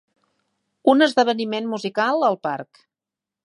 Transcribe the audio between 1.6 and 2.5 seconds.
musical al